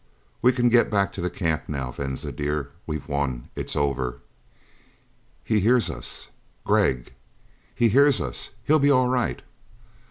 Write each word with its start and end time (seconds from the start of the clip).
We 0.41 0.51
can 0.51 0.69
get 0.69 0.89
back 0.89 1.13
to 1.13 1.21
the 1.21 1.29
camp 1.29 1.65
now. 1.69 1.91
Venza 1.91 2.31
dear, 2.31 2.71
we've 2.87 3.07
won 3.07 3.51
it's 3.55 3.75
over." 3.75 4.17
"He 5.43 5.59
hears 5.59 5.91
us!" 5.91 6.29
"Gregg!" 6.65 7.13
"He 7.75 7.89
hears 7.89 8.19
us. 8.19 8.49
He'll 8.65 8.79
be 8.79 8.89
all 8.89 9.09
right!" 9.09 9.43